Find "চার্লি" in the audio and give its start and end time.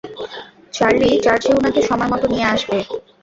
0.73-1.09